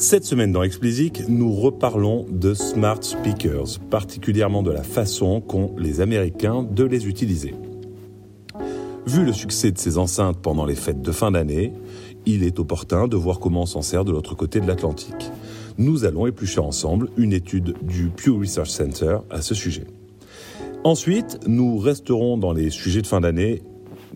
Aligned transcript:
Cette 0.00 0.24
semaine 0.24 0.50
dans 0.50 0.62
Explicit, 0.62 1.28
nous 1.28 1.52
reparlons 1.52 2.24
de 2.30 2.54
smart 2.54 3.02
speakers, 3.02 3.78
particulièrement 3.90 4.62
de 4.62 4.70
la 4.70 4.82
façon 4.82 5.42
qu'ont 5.42 5.74
les 5.76 6.00
Américains 6.00 6.62
de 6.62 6.84
les 6.84 7.06
utiliser. 7.06 7.54
Vu 9.06 9.26
le 9.26 9.34
succès 9.34 9.70
de 9.72 9.78
ces 9.78 9.98
enceintes 9.98 10.38
pendant 10.38 10.64
les 10.64 10.74
fêtes 10.74 11.02
de 11.02 11.12
fin 11.12 11.30
d'année, 11.30 11.74
il 12.24 12.44
est 12.44 12.58
opportun 12.58 13.08
de 13.08 13.16
voir 13.18 13.40
comment 13.40 13.62
on 13.62 13.66
s'en 13.66 13.82
sert 13.82 14.06
de 14.06 14.10
l'autre 14.10 14.34
côté 14.34 14.58
de 14.60 14.66
l'Atlantique. 14.66 15.30
Nous 15.76 16.06
allons 16.06 16.26
éplucher 16.26 16.60
ensemble 16.60 17.10
une 17.18 17.34
étude 17.34 17.74
du 17.82 18.08
Pew 18.08 18.38
Research 18.40 18.70
Center 18.70 19.18
à 19.28 19.42
ce 19.42 19.54
sujet. 19.54 19.86
Ensuite, 20.82 21.40
nous 21.46 21.76
resterons 21.76 22.38
dans 22.38 22.54
les 22.54 22.70
sujets 22.70 23.02
de 23.02 23.06
fin 23.06 23.20
d'année, 23.20 23.62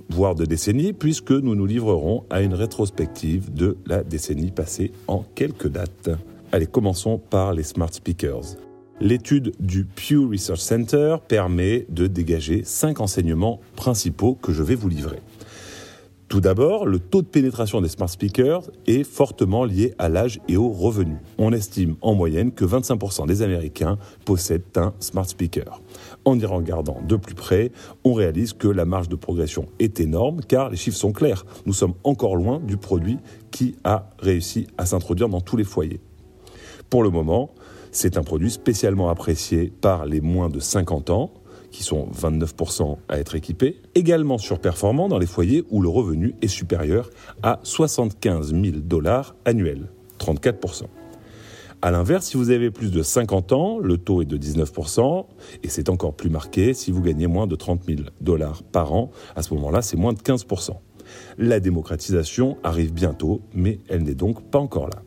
voire 0.08 0.34
de 0.34 0.44
décennie, 0.44 0.92
puisque 0.92 1.32
nous 1.32 1.54
nous 1.54 1.66
livrerons 1.66 2.24
à 2.30 2.42
une 2.42 2.54
rétrospective 2.54 3.52
de 3.52 3.76
la 3.86 4.02
décennie 4.02 4.50
passée 4.50 4.92
en 5.08 5.24
quelques 5.34 5.68
dates. 5.68 6.10
Allez, 6.52 6.66
commençons 6.66 7.18
par 7.18 7.52
les 7.52 7.62
smart 7.62 7.92
speakers. 7.92 8.56
L'étude 9.00 9.52
du 9.58 9.84
Pew 9.84 10.28
Research 10.30 10.60
Center 10.60 11.16
permet 11.26 11.84
de 11.88 12.06
dégager 12.06 12.62
cinq 12.64 13.00
enseignements 13.00 13.60
principaux 13.74 14.34
que 14.34 14.52
je 14.52 14.62
vais 14.62 14.76
vous 14.76 14.88
livrer. 14.88 15.18
Tout 16.28 16.40
d'abord, 16.40 16.86
le 16.86 16.98
taux 16.98 17.22
de 17.22 17.26
pénétration 17.26 17.80
des 17.80 17.88
smart 17.88 18.08
speakers 18.08 18.62
est 18.86 19.04
fortement 19.04 19.64
lié 19.64 19.94
à 19.98 20.08
l'âge 20.08 20.40
et 20.48 20.56
aux 20.56 20.70
revenus. 20.70 21.18
On 21.38 21.52
estime 21.52 21.96
en 22.00 22.14
moyenne 22.14 22.50
que 22.50 22.64
25% 22.64 23.26
des 23.26 23.42
Américains 23.42 23.98
possèdent 24.24 24.62
un 24.76 24.94
smart 25.00 25.28
speaker. 25.28 25.80
En 26.24 26.38
y 26.38 26.46
regardant 26.46 27.00
de 27.06 27.16
plus 27.16 27.34
près, 27.34 27.70
on 28.04 28.14
réalise 28.14 28.54
que 28.54 28.68
la 28.68 28.84
marge 28.84 29.08
de 29.08 29.16
progression 29.16 29.66
est 29.78 30.00
énorme 30.00 30.40
car 30.40 30.70
les 30.70 30.76
chiffres 30.76 30.96
sont 30.96 31.12
clairs. 31.12 31.44
Nous 31.66 31.74
sommes 31.74 31.94
encore 32.02 32.36
loin 32.36 32.60
du 32.60 32.76
produit 32.76 33.18
qui 33.50 33.76
a 33.84 34.10
réussi 34.18 34.66
à 34.78 34.86
s'introduire 34.86 35.28
dans 35.28 35.40
tous 35.40 35.56
les 35.56 35.64
foyers. 35.64 36.00
Pour 36.88 37.02
le 37.02 37.10
moment, 37.10 37.50
c'est 37.92 38.16
un 38.16 38.22
produit 38.22 38.50
spécialement 38.50 39.08
apprécié 39.08 39.72
par 39.80 40.06
les 40.06 40.20
moins 40.20 40.48
de 40.48 40.60
50 40.60 41.10
ans, 41.10 41.30
qui 41.70 41.82
sont 41.82 42.08
29% 42.16 42.98
à 43.08 43.18
être 43.18 43.34
équipés, 43.34 43.82
également 43.94 44.38
surperformant 44.38 45.08
dans 45.08 45.18
les 45.18 45.26
foyers 45.26 45.64
où 45.70 45.82
le 45.82 45.88
revenu 45.88 46.34
est 46.40 46.48
supérieur 46.48 47.10
à 47.42 47.58
75 47.64 48.52
000 48.52 48.76
dollars 48.78 49.34
annuels, 49.44 49.88
34%. 50.20 50.84
A 51.84 51.90
l'inverse, 51.90 52.24
si 52.24 52.38
vous 52.38 52.48
avez 52.48 52.70
plus 52.70 52.90
de 52.90 53.02
50 53.02 53.52
ans, 53.52 53.78
le 53.78 53.98
taux 53.98 54.22
est 54.22 54.24
de 54.24 54.38
19%, 54.38 55.26
et 55.62 55.68
c'est 55.68 55.90
encore 55.90 56.14
plus 56.14 56.30
marqué 56.30 56.72
si 56.72 56.90
vous 56.90 57.02
gagnez 57.02 57.26
moins 57.26 57.46
de 57.46 57.56
30 57.56 57.84
000 57.84 58.00
dollars 58.22 58.62
par 58.62 58.94
an. 58.94 59.10
À 59.36 59.42
ce 59.42 59.52
moment-là, 59.52 59.82
c'est 59.82 59.98
moins 59.98 60.14
de 60.14 60.18
15%. 60.18 60.70
La 61.36 61.60
démocratisation 61.60 62.56
arrive 62.62 62.94
bientôt, 62.94 63.42
mais 63.52 63.80
elle 63.90 64.02
n'est 64.02 64.14
donc 64.14 64.50
pas 64.50 64.58
encore 64.58 64.88
là. 64.88 65.02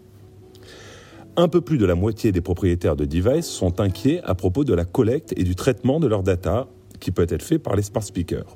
Un 1.36 1.47
peu 1.47 1.61
plus 1.61 1.80
de 1.80 1.86
la 1.88 1.95
moitié 1.95 2.31
des 2.31 2.42
propriétaires 2.42 2.95
de 2.95 3.06
devices 3.06 3.47
sont 3.47 3.80
inquiets 3.80 4.22
à 4.23 4.36
propos 4.36 4.64
de 4.64 4.75
la 4.75 4.86
collecte 4.86 5.34
et 5.36 5.44
du 5.44 5.56
traitement 5.56 6.00
de 6.00 6.06
leurs 6.06 6.22
data 6.22 6.67
qui 7.00 7.09
peut 7.09 7.25
être 7.28 7.41
fait 7.41 7.58
par 7.58 7.75
les 7.75 7.81
smart 7.81 8.03
speakers. 8.03 8.53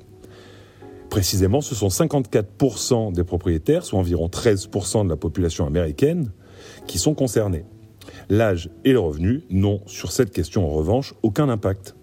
Précisément, 1.10 1.60
ce 1.60 1.74
sont 1.74 1.88
54% 1.88 3.12
des 3.12 3.24
propriétaires, 3.24 3.84
soit 3.84 3.98
environ 3.98 4.28
13% 4.28 5.06
de 5.06 5.10
la 5.10 5.16
population 5.16 5.66
américaine, 5.66 6.30
qui 6.86 7.00
sont 7.00 7.14
concernés. 7.14 7.64
L'âge 8.32 8.70
et 8.86 8.92
le 8.92 8.98
revenu 8.98 9.42
n'ont, 9.50 9.82
sur 9.84 10.10
cette 10.10 10.30
question 10.30 10.64
en 10.64 10.70
revanche, 10.70 11.12
aucun 11.22 11.50
impact. 11.50 11.96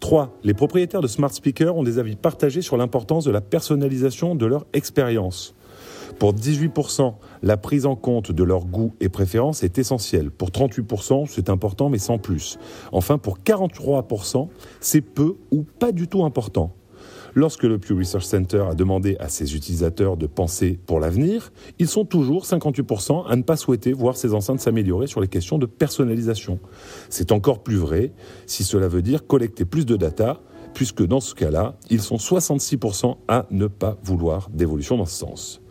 3. 0.00 0.38
Les 0.44 0.54
propriétaires 0.54 1.02
de 1.02 1.06
smart 1.06 1.30
speakers 1.30 1.76
ont 1.76 1.82
des 1.82 1.98
avis 1.98 2.16
partagés 2.16 2.62
sur 2.62 2.78
l'importance 2.78 3.26
de 3.26 3.30
la 3.30 3.42
personnalisation 3.42 4.34
de 4.34 4.46
leur 4.46 4.64
expérience. 4.72 5.54
Pour 6.18 6.32
18%, 6.32 7.16
la 7.42 7.58
prise 7.58 7.84
en 7.84 7.96
compte 7.96 8.32
de 8.32 8.42
leurs 8.42 8.64
goûts 8.64 8.94
et 9.00 9.10
préférences 9.10 9.62
est 9.62 9.76
essentielle. 9.76 10.30
Pour 10.30 10.48
38%, 10.48 11.26
c'est 11.28 11.50
important 11.50 11.90
mais 11.90 11.98
sans 11.98 12.16
plus. 12.16 12.58
Enfin, 12.90 13.18
pour 13.18 13.38
43%, 13.40 14.48
c'est 14.80 15.02
peu 15.02 15.36
ou 15.50 15.64
pas 15.64 15.92
du 15.92 16.08
tout 16.08 16.24
important. 16.24 16.72
Lorsque 17.34 17.62
le 17.62 17.78
Pew 17.78 17.94
Research 17.96 18.24
Center 18.24 18.64
a 18.70 18.74
demandé 18.74 19.16
à 19.18 19.28
ses 19.28 19.54
utilisateurs 19.54 20.18
de 20.18 20.26
penser 20.26 20.78
pour 20.86 21.00
l'avenir, 21.00 21.50
ils 21.78 21.88
sont 21.88 22.04
toujours 22.04 22.44
58% 22.44 23.26
à 23.26 23.36
ne 23.36 23.42
pas 23.42 23.56
souhaiter 23.56 23.94
voir 23.94 24.16
ces 24.16 24.34
enceintes 24.34 24.60
s'améliorer 24.60 25.06
sur 25.06 25.20
les 25.20 25.28
questions 25.28 25.56
de 25.56 25.64
personnalisation. 25.64 26.58
C'est 27.08 27.32
encore 27.32 27.62
plus 27.62 27.76
vrai 27.76 28.12
si 28.46 28.64
cela 28.64 28.86
veut 28.86 29.00
dire 29.00 29.26
collecter 29.26 29.64
plus 29.64 29.86
de 29.86 29.96
data, 29.96 30.40
puisque 30.74 31.06
dans 31.06 31.20
ce 31.20 31.34
cas-là, 31.34 31.76
ils 31.88 32.02
sont 32.02 32.16
66% 32.16 33.16
à 33.28 33.46
ne 33.50 33.66
pas 33.66 33.98
vouloir 34.02 34.50
d'évolution 34.50 34.98
dans 34.98 35.06
ce 35.06 35.16
sens. 35.16 35.62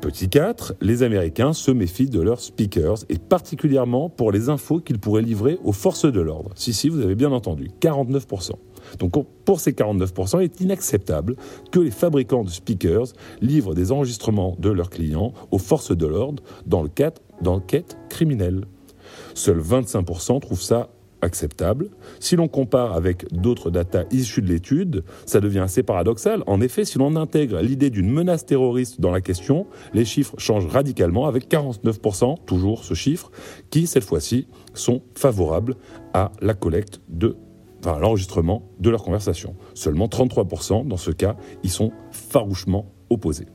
Petit 0.00 0.28
4, 0.28 0.74
les 0.80 1.02
Américains 1.02 1.52
se 1.52 1.72
méfient 1.72 2.08
de 2.08 2.20
leurs 2.20 2.40
speakers 2.40 2.98
et 3.08 3.18
particulièrement 3.18 4.08
pour 4.08 4.30
les 4.30 4.48
infos 4.48 4.78
qu'ils 4.78 5.00
pourraient 5.00 5.22
livrer 5.22 5.58
aux 5.64 5.72
forces 5.72 6.04
de 6.04 6.20
l'ordre. 6.20 6.50
Si, 6.54 6.72
si, 6.72 6.88
vous 6.88 7.00
avez 7.00 7.16
bien 7.16 7.32
entendu, 7.32 7.70
49%. 7.80 8.52
Donc 8.98 9.12
pour 9.44 9.60
ces 9.60 9.72
49%, 9.72 10.40
il 10.40 10.44
est 10.44 10.60
inacceptable 10.60 11.36
que 11.70 11.80
les 11.80 11.90
fabricants 11.90 12.44
de 12.44 12.50
speakers 12.50 13.08
livrent 13.40 13.74
des 13.74 13.92
enregistrements 13.92 14.56
de 14.58 14.70
leurs 14.70 14.90
clients 14.90 15.32
aux 15.50 15.58
forces 15.58 15.96
de 15.96 16.06
l'ordre 16.06 16.42
dans 16.66 16.82
le 16.82 16.88
cadre 16.88 17.20
d'enquêtes 17.40 17.96
criminelles. 18.08 18.64
Seuls 19.34 19.60
25% 19.60 20.40
trouvent 20.40 20.60
ça 20.60 20.90
acceptable. 21.20 21.90
Si 22.20 22.36
l'on 22.36 22.48
compare 22.48 22.92
avec 22.92 23.32
d'autres 23.32 23.70
datas 23.70 24.04
issues 24.10 24.42
de 24.42 24.48
l'étude, 24.48 25.04
ça 25.26 25.40
devient 25.40 25.60
assez 25.60 25.82
paradoxal. 25.82 26.42
En 26.46 26.60
effet, 26.60 26.84
si 26.84 26.98
l'on 26.98 27.16
intègre 27.16 27.60
l'idée 27.60 27.90
d'une 27.90 28.10
menace 28.10 28.46
terroriste 28.46 29.00
dans 29.00 29.10
la 29.10 29.20
question, 29.20 29.66
les 29.94 30.04
chiffres 30.04 30.34
changent 30.38 30.66
radicalement 30.66 31.26
avec 31.26 31.50
49%, 31.50 32.36
toujours 32.46 32.84
ce 32.84 32.94
chiffre, 32.94 33.30
qui 33.70 33.86
cette 33.86 34.04
fois-ci 34.04 34.46
sont 34.74 35.02
favorables 35.14 35.74
à 36.14 36.32
la 36.40 36.54
collecte 36.54 37.00
de 37.08 37.36
enfin, 37.80 37.98
l'enregistrement 37.98 38.62
de 38.80 38.90
leur 38.90 39.02
conversation. 39.02 39.54
Seulement 39.74 40.06
33% 40.06 40.86
dans 40.86 40.96
ce 40.96 41.10
cas, 41.10 41.36
ils 41.62 41.70
sont 41.70 41.92
farouchement 42.10 42.92
opposés. 43.10 43.46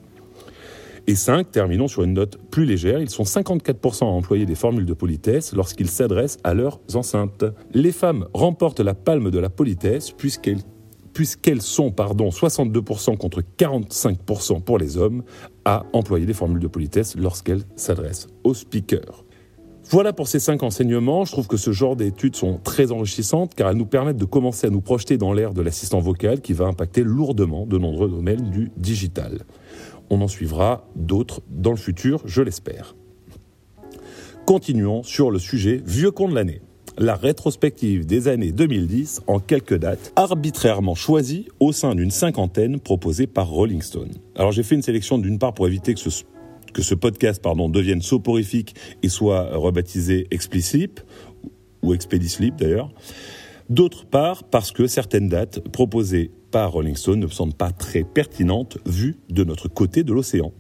Et 1.06 1.16
5, 1.16 1.52
terminons 1.52 1.90
sur 1.90 2.04
une 2.04 2.14
note 2.14 2.38
plus 2.50 2.64
légère, 2.64 3.02
ils 3.02 3.10
sont 3.10 3.24
54% 3.24 4.04
à 4.04 4.08
employer 4.08 4.46
des 4.46 4.56
formules 4.56 4.86
de 4.86 4.94
politesse 4.94 5.54
lorsqu'ils 5.54 5.90
s'adressent 5.90 6.38
à 6.46 6.54
leurs 6.54 6.80
enceintes. 6.94 7.44
Les 7.74 7.92
femmes 7.92 8.28
remportent 8.34 8.80
la 8.80 8.94
palme 8.94 9.30
de 9.30 9.38
la 9.38 9.50
politesse 9.50 10.12
puisqu'elles 10.12 11.62
sont 11.62 11.92
pardon, 11.92 12.30
62% 12.30 13.18
contre 13.18 13.42
45% 13.58 14.62
pour 14.62 14.78
les 14.78 14.96
hommes 14.96 15.24
à 15.66 15.86
employer 15.92 16.26
des 16.26 16.34
formules 16.34 16.62
de 16.62 16.68
politesse 16.68 17.18
lorsqu'elles 17.18 17.64
s'adressent 17.76 18.28
aux 18.46 18.54
speakers. 18.54 19.23
Voilà 19.90 20.14
pour 20.14 20.28
ces 20.28 20.40
cinq 20.40 20.64
enseignements. 20.64 21.26
Je 21.26 21.32
trouve 21.32 21.48
que 21.48 21.58
ce 21.58 21.72
genre 21.72 21.96
d'études 21.96 22.36
sont 22.36 22.60
très 22.64 22.92
enrichissantes 22.92 23.54
car 23.54 23.70
elles 23.70 23.78
nous 23.78 23.86
permettent 23.86 24.18
de 24.18 24.26
commencer 24.26 24.68
à 24.68 24.70
nous 24.70 24.82
projeter 24.82 25.18
dans 25.18 25.34
l'ère 25.34 25.54
de 25.54 25.62
l'assistant 25.62 26.00
vocal 26.00 26.42
qui 26.42 26.54
va 26.54 26.66
impacter 26.66 27.04
lourdement 27.04 27.66
de 27.66 27.78
nombreux 27.78 28.10
domaines 28.10 28.50
du 28.50 28.72
digital. 28.78 29.46
On 30.10 30.22
en 30.22 30.28
suivra 30.28 30.88
d'autres 30.96 31.42
dans 31.50 31.72
le 31.72 31.78
futur, 31.78 32.22
je 32.26 32.42
l'espère. 32.42 32.96
Continuons 34.46 35.04
sur 35.04 35.32
le 35.32 35.40
sujet 35.40 35.82
vieux 35.86 36.12
con 36.12 36.28
de 36.28 36.36
l'année. 36.36 36.62
La 36.98 37.16
rétrospective 37.16 38.06
des 38.06 38.28
années 38.28 38.52
2010 38.52 39.22
en 39.26 39.40
quelques 39.40 39.78
dates, 39.78 40.14
arbitrairement 40.16 40.96
choisies 40.96 41.48
au 41.60 41.72
sein 41.72 41.96
d'une 41.96 42.12
cinquantaine 42.12 42.80
proposée 42.80 43.26
par 43.26 43.48
Rolling 43.48 43.82
Stone. 43.82 44.12
Alors 44.36 44.52
j'ai 44.52 44.62
fait 44.62 44.76
une 44.76 44.84
sélection 44.84 45.18
d'une 45.18 45.40
part 45.40 45.54
pour 45.54 45.68
éviter 45.68 45.96
que 45.96 46.00
ce, 46.00 46.10
que 46.74 46.82
ce 46.82 46.96
podcast 46.96 47.42
pardon, 47.42 47.70
devienne 47.70 48.02
soporifique 48.02 48.76
et 49.02 49.10
soit 49.10 49.56
rebaptisé 49.56 50.28
Explicit, 50.32 51.06
ou 51.82 51.94
Expedisleep 51.94 52.56
d'ailleurs. 52.56 52.92
D'autre 53.70 54.06
part, 54.06 54.44
parce 54.44 54.72
que 54.72 54.88
certaines 54.88 55.30
dates 55.30 55.60
proposées 55.70 56.32
par 56.52 56.72
Rolling 56.74 56.96
Stone 56.96 57.20
ne 57.20 57.26
me 57.26 57.32
semblent 57.32 57.54
pas 57.54 57.72
très 57.72 58.04
pertinentes 58.04 58.78
vues 58.86 59.18
de 59.30 59.44
notre 59.44 59.68
côté 59.68 60.04
de 60.04 60.14
l'océan. 60.14 60.52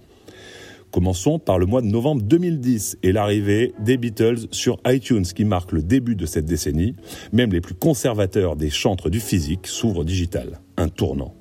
Commençons 0.91 1.39
par 1.39 1.57
le 1.57 1.65
mois 1.65 1.81
de 1.81 1.87
novembre 1.87 2.21
2010 2.21 2.99
et 3.01 3.11
l'arrivée 3.11 3.73
des 3.79 3.97
Beatles 3.97 4.47
sur 4.51 4.77
iTunes 4.85 5.23
qui 5.23 5.43
marque 5.43 5.71
le 5.71 5.81
début 5.81 6.15
de 6.15 6.27
cette 6.27 6.45
décennie. 6.45 6.95
Même 7.31 7.51
les 7.51 7.61
plus 7.61 7.73
conservateurs 7.73 8.55
des 8.55 8.69
chantres 8.69 9.09
du 9.09 9.19
physique 9.19 9.65
s'ouvrent 9.65 10.03
digital. 10.03 10.59
Un 10.77 10.89
tournant. 10.89 11.33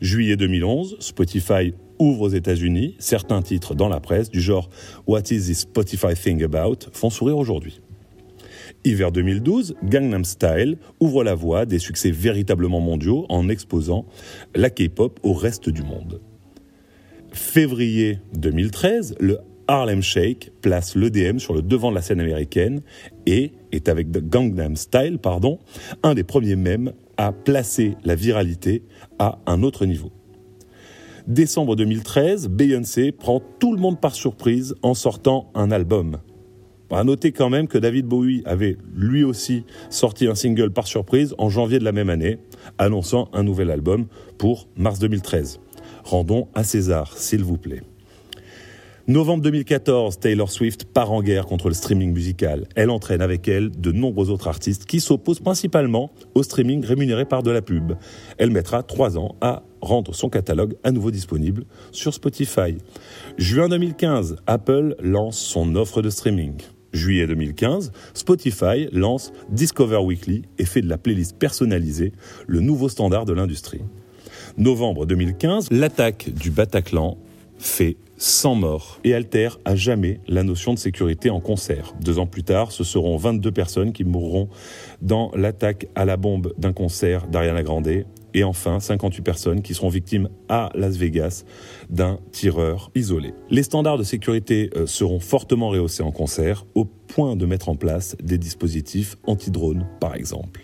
Juillet 0.00 0.36
2011, 0.36 0.96
Spotify 1.00 1.74
ouvre 1.98 2.22
aux 2.22 2.28
États-Unis. 2.28 2.96
Certains 2.98 3.42
titres 3.42 3.74
dans 3.74 3.88
la 3.88 4.00
presse 4.00 4.30
du 4.30 4.40
genre 4.40 4.68
What 5.06 5.22
is 5.30 5.46
this 5.46 5.60
Spotify 5.60 6.14
thing 6.14 6.42
about 6.42 6.90
font 6.92 7.10
sourire 7.10 7.38
aujourd'hui. 7.38 7.80
Hiver 8.84 9.12
2012, 9.12 9.76
Gangnam 9.84 10.24
Style 10.24 10.76
ouvre 11.00 11.24
la 11.24 11.34
voie 11.34 11.64
des 11.66 11.78
succès 11.78 12.10
véritablement 12.10 12.80
mondiaux 12.80 13.26
en 13.28 13.48
exposant 13.48 14.06
la 14.54 14.70
K-pop 14.70 15.18
au 15.22 15.32
reste 15.32 15.70
du 15.70 15.82
monde. 15.82 16.20
Février 17.32 18.18
2013, 18.34 19.16
le 19.20 19.38
Harlem 19.66 20.02
Shake 20.02 20.50
place 20.60 20.94
l'EDM 20.94 21.38
sur 21.38 21.54
le 21.54 21.62
devant 21.62 21.90
de 21.90 21.94
la 21.94 22.02
scène 22.02 22.20
américaine 22.20 22.82
et 23.26 23.52
est 23.72 23.88
avec 23.88 24.10
Gangnam 24.10 24.76
Style, 24.76 25.18
pardon, 25.18 25.58
un 26.02 26.14
des 26.14 26.24
premiers 26.24 26.56
même 26.56 26.92
à 27.16 27.32
placer 27.32 27.96
la 28.04 28.14
viralité 28.14 28.82
à 29.18 29.38
un 29.46 29.62
autre 29.62 29.86
niveau. 29.86 30.10
Décembre 31.26 31.74
2013, 31.74 32.48
Beyoncé 32.48 33.10
prend 33.10 33.40
tout 33.58 33.74
le 33.74 33.80
monde 33.80 33.98
par 33.98 34.14
surprise 34.14 34.74
en 34.82 34.92
sortant 34.92 35.50
un 35.54 35.70
album 35.70 36.18
À 36.90 37.02
noter 37.02 37.32
quand 37.32 37.48
même 37.48 37.66
que 37.66 37.78
David 37.78 38.06
Bowie 38.06 38.42
avait 38.44 38.76
lui 38.94 39.24
aussi 39.24 39.64
sorti 39.88 40.26
un 40.26 40.34
single 40.34 40.70
par 40.70 40.86
surprise 40.86 41.34
en 41.38 41.48
janvier 41.48 41.78
de 41.78 41.84
la 41.84 41.92
même 41.92 42.10
année, 42.10 42.38
annonçant 42.76 43.30
un 43.32 43.42
nouvel 43.42 43.70
album 43.70 44.06
pour 44.36 44.68
mars 44.76 44.98
2013. 44.98 45.60
Rendons 46.04 46.48
à 46.54 46.62
César, 46.62 47.16
s'il 47.16 47.42
vous 47.42 47.56
plaît. 47.56 47.82
Novembre 49.06 49.42
2014, 49.42 50.18
Taylor 50.18 50.50
Swift 50.50 50.86
part 50.86 51.12
en 51.12 51.22
guerre 51.22 51.44
contre 51.44 51.68
le 51.68 51.74
streaming 51.74 52.14
musical. 52.14 52.66
Elle 52.74 52.88
entraîne 52.88 53.20
avec 53.20 53.46
elle 53.48 53.70
de 53.70 53.92
nombreux 53.92 54.30
autres 54.30 54.48
artistes 54.48 54.86
qui 54.86 54.98
s'opposent 54.98 55.40
principalement 55.40 56.10
au 56.34 56.42
streaming 56.42 56.82
rémunéré 56.82 57.26
par 57.26 57.42
de 57.42 57.50
la 57.50 57.60
pub. 57.60 57.92
Elle 58.38 58.50
mettra 58.50 58.82
trois 58.82 59.18
ans 59.18 59.34
à 59.42 59.62
rendre 59.82 60.14
son 60.14 60.30
catalogue 60.30 60.76
à 60.84 60.90
nouveau 60.90 61.10
disponible 61.10 61.66
sur 61.92 62.14
Spotify. 62.14 62.78
Juin 63.36 63.68
2015, 63.68 64.36
Apple 64.46 64.96
lance 65.00 65.38
son 65.38 65.76
offre 65.76 66.00
de 66.00 66.08
streaming. 66.08 66.54
Juillet 66.94 67.26
2015, 67.26 67.92
Spotify 68.14 68.88
lance 68.90 69.34
Discover 69.50 69.98
Weekly 69.98 70.44
et 70.58 70.64
fait 70.64 70.80
de 70.80 70.88
la 70.88 70.96
playlist 70.96 71.38
personnalisée 71.38 72.12
le 72.46 72.60
nouveau 72.60 72.88
standard 72.88 73.26
de 73.26 73.34
l'industrie. 73.34 73.82
Novembre 74.56 75.04
2015, 75.04 75.68
l'attaque 75.72 76.30
du 76.30 76.50
Bataclan 76.50 77.18
fait 77.58 77.98
100 78.16 78.54
morts 78.54 79.00
et 79.04 79.14
altère 79.14 79.58
à 79.64 79.74
jamais 79.74 80.20
la 80.28 80.42
notion 80.42 80.72
de 80.72 80.78
sécurité 80.78 81.30
en 81.30 81.40
concert. 81.40 81.94
Deux 82.00 82.18
ans 82.18 82.26
plus 82.26 82.44
tard, 82.44 82.72
ce 82.72 82.84
seront 82.84 83.16
22 83.16 83.50
personnes 83.50 83.92
qui 83.92 84.04
mourront 84.04 84.48
dans 85.02 85.30
l'attaque 85.34 85.88
à 85.94 86.04
la 86.04 86.16
bombe 86.16 86.52
d'un 86.58 86.72
concert 86.72 87.26
d'Ariana 87.26 87.62
Grande. 87.62 88.04
Et 88.36 88.42
enfin, 88.42 88.80
58 88.80 89.22
personnes 89.22 89.62
qui 89.62 89.74
seront 89.74 89.88
victimes 89.88 90.28
à 90.48 90.70
Las 90.74 90.96
Vegas 90.96 91.44
d'un 91.88 92.18
tireur 92.32 92.90
isolé. 92.94 93.32
Les 93.50 93.62
standards 93.62 93.98
de 93.98 94.02
sécurité 94.02 94.70
euh, 94.76 94.86
seront 94.86 95.20
fortement 95.20 95.68
rehaussés 95.68 96.02
en 96.02 96.10
concert, 96.10 96.66
au 96.74 96.84
point 96.84 97.36
de 97.36 97.46
mettre 97.46 97.68
en 97.68 97.76
place 97.76 98.16
des 98.22 98.38
dispositifs 98.38 99.16
anti-drones, 99.26 99.86
par 100.00 100.16
exemple. 100.16 100.62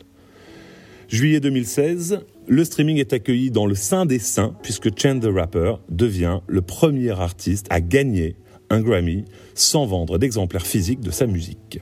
Juillet 1.11 1.41
2016, 1.41 2.21
le 2.51 2.65
streaming 2.65 2.99
est 2.99 3.13
accueilli 3.13 3.53
dans 3.53 3.65
le 3.65 3.77
sein 3.77 4.07
des 4.07 4.19
saints 4.19 4.57
puisque 4.61 4.91
Chance 4.99 5.21
the 5.21 5.29
Rapper 5.33 5.75
devient 5.89 6.41
le 6.49 6.63
premier 6.63 7.13
artiste 7.13 7.69
à 7.71 7.81
gagner 7.81 8.35
un 8.71 8.81
Grammy 8.81 9.25
sans 9.55 9.87
vendre 9.87 10.19
d'exemplaires 10.19 10.67
physiques 10.67 10.99
de 10.99 11.13
sa 11.13 11.29
musique. 11.29 11.81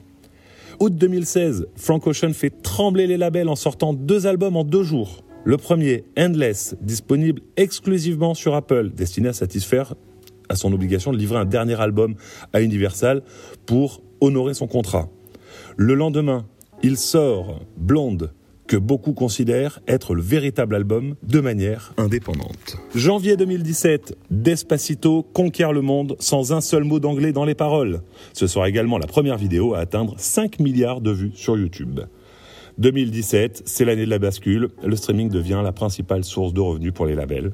Août 0.78 0.94
2016, 0.94 1.68
Frank 1.74 2.06
Ocean 2.06 2.34
fait 2.34 2.50
trembler 2.62 3.06
les 3.06 3.16
labels 3.16 3.48
en 3.48 3.56
sortant 3.56 3.94
deux 3.94 4.26
albums 4.26 4.56
en 4.56 4.64
deux 4.64 4.82
jours. 4.82 5.24
Le 5.44 5.56
premier, 5.56 6.04
Endless, 6.18 6.76
disponible 6.82 7.40
exclusivement 7.56 8.34
sur 8.34 8.54
Apple, 8.54 8.90
destiné 8.90 9.30
à 9.30 9.32
satisfaire 9.32 9.94
à 10.50 10.54
son 10.54 10.70
obligation 10.74 11.12
de 11.12 11.16
livrer 11.16 11.38
un 11.38 11.46
dernier 11.46 11.80
album 11.80 12.14
à 12.52 12.60
Universal 12.60 13.22
pour 13.64 14.02
honorer 14.20 14.52
son 14.52 14.66
contrat. 14.66 15.08
Le 15.78 15.94
lendemain, 15.94 16.46
il 16.82 16.98
sort 16.98 17.62
Blonde, 17.78 18.32
que 18.68 18.76
beaucoup 18.76 19.14
considèrent 19.14 19.80
être 19.88 20.14
le 20.14 20.22
véritable 20.22 20.76
album 20.76 21.16
de 21.24 21.40
manière 21.40 21.92
indépendante. 21.96 22.76
Janvier 22.94 23.36
2017, 23.36 24.16
Despacito 24.30 25.24
conquiert 25.24 25.72
le 25.72 25.80
monde 25.80 26.14
sans 26.20 26.52
un 26.52 26.60
seul 26.60 26.84
mot 26.84 27.00
d'anglais 27.00 27.32
dans 27.32 27.44
les 27.44 27.56
paroles. 27.56 28.02
Ce 28.32 28.46
sera 28.46 28.68
également 28.68 28.98
la 28.98 29.08
première 29.08 29.36
vidéo 29.36 29.74
à 29.74 29.80
atteindre 29.80 30.14
5 30.18 30.60
milliards 30.60 31.00
de 31.00 31.10
vues 31.10 31.32
sur 31.34 31.58
YouTube. 31.58 32.00
2017, 32.78 33.62
c'est 33.64 33.84
l'année 33.84 34.04
de 34.04 34.10
la 34.10 34.20
bascule, 34.20 34.68
le 34.84 34.94
streaming 34.94 35.30
devient 35.30 35.60
la 35.64 35.72
principale 35.72 36.22
source 36.22 36.52
de 36.52 36.60
revenus 36.60 36.92
pour 36.92 37.06
les 37.06 37.16
labels. 37.16 37.52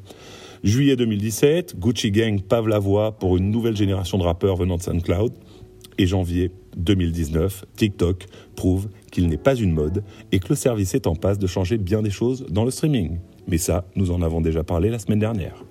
Juillet 0.64 0.96
2017, 0.96 1.78
Gucci 1.78 2.10
Gang 2.10 2.43
pave 2.43 2.69
la 2.69 2.78
voie 2.78 3.12
pour 3.19 3.37
une 3.37 3.50
nouvelle 3.50 3.76
génération 3.76 4.19
de 4.19 4.22
rappeurs 4.22 4.56
venant 4.56 4.76
de 4.76 4.82
SoundCloud. 4.82 5.32
Et 5.96 6.06
janvier 6.06 6.50
2019, 6.76 7.64
TikTok 7.76 8.26
prouve 8.56 8.88
qu'il 9.10 9.28
n'est 9.28 9.36
pas 9.36 9.54
une 9.54 9.72
mode 9.72 10.02
et 10.32 10.38
que 10.38 10.48
le 10.50 10.54
service 10.54 10.94
est 10.94 11.06
en 11.06 11.14
passe 11.14 11.38
de 11.38 11.46
changer 11.46 11.78
bien 11.78 12.02
des 12.02 12.10
choses 12.10 12.46
dans 12.50 12.64
le 12.64 12.70
streaming. 12.70 13.18
Mais 13.48 13.58
ça, 13.58 13.86
nous 13.96 14.10
en 14.10 14.22
avons 14.22 14.40
déjà 14.40 14.64
parlé 14.64 14.90
la 14.90 14.98
semaine 14.98 15.18
dernière. 15.18 15.64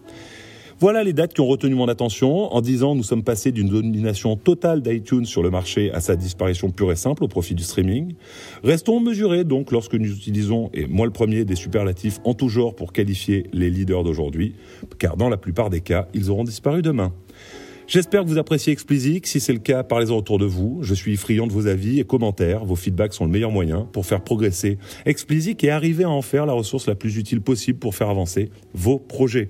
Voilà 0.79 1.03
les 1.03 1.13
dates 1.13 1.33
qui 1.33 1.39
ont 1.39 1.47
retenu 1.47 1.75
mon 1.75 1.87
attention. 1.87 2.53
En 2.53 2.59
disant, 2.59 2.93
nous 2.93 3.03
sommes 3.03 3.23
passés 3.23 3.53
d'une 3.53 3.69
domination 3.69 4.35
totale 4.35 4.81
d'iTunes 4.81 5.25
sur 5.25 5.41
le 5.41 5.49
marché 5.49 5.91
à 5.93 6.01
sa 6.01 6.17
disparition 6.17 6.71
pure 6.71 6.91
et 6.91 6.97
simple 6.97 7.23
au 7.23 7.29
profit 7.29 7.55
du 7.55 7.63
streaming. 7.63 8.15
Restons 8.63 8.99
mesurés 8.99 9.45
donc 9.45 9.71
lorsque 9.71 9.93
nous 9.93 10.11
utilisons, 10.11 10.69
et 10.73 10.85
moi 10.87 11.05
le 11.05 11.13
premier, 11.13 11.45
des 11.45 11.55
superlatifs 11.55 12.19
en 12.25 12.33
tout 12.33 12.49
genre 12.49 12.75
pour 12.75 12.91
qualifier 12.91 13.45
les 13.53 13.69
leaders 13.69 14.03
d'aujourd'hui, 14.03 14.55
car 14.99 15.15
dans 15.15 15.29
la 15.29 15.37
plupart 15.37 15.69
des 15.69 15.79
cas, 15.79 16.09
ils 16.13 16.29
auront 16.29 16.43
disparu 16.43 16.81
demain. 16.81 17.13
J'espère 17.85 18.23
que 18.23 18.29
vous 18.29 18.37
appréciez 18.37 18.71
Explicit. 18.71 19.25
Si 19.25 19.39
c'est 19.39 19.53
le 19.53 19.59
cas, 19.59 19.83
parlez-en 19.83 20.15
autour 20.15 20.39
de 20.39 20.45
vous. 20.45 20.79
Je 20.81 20.93
suis 20.93 21.17
friand 21.17 21.47
de 21.47 21.51
vos 21.51 21.67
avis 21.67 21.99
et 21.99 22.05
commentaires. 22.05 22.63
Vos 22.63 22.75
feedbacks 22.75 23.13
sont 23.13 23.25
le 23.25 23.31
meilleur 23.31 23.51
moyen 23.51 23.87
pour 23.91 24.05
faire 24.05 24.23
progresser 24.23 24.77
Explicit 25.05 25.61
et 25.63 25.69
arriver 25.69 26.05
à 26.05 26.09
en 26.09 26.21
faire 26.21 26.45
la 26.45 26.53
ressource 26.53 26.87
la 26.87 26.95
plus 26.95 27.17
utile 27.17 27.41
possible 27.41 27.79
pour 27.79 27.93
faire 27.93 28.09
avancer 28.09 28.49
vos 28.73 28.99
projets. 28.99 29.49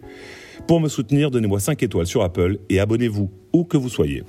Pour 0.67 0.79
me 0.79 0.89
soutenir, 0.89 1.29
donnez-moi 1.29 1.59
5 1.59 1.81
étoiles 1.83 2.07
sur 2.07 2.23
Apple 2.23 2.57
et 2.69 2.79
abonnez-vous 2.79 3.29
où 3.53 3.63
que 3.65 3.77
vous 3.77 3.89
soyez. 3.89 4.23